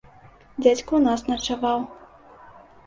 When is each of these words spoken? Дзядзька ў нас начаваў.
Дзядзька 0.61 0.81
ў 0.95 1.01
нас 1.11 1.21
начаваў. 1.31 1.79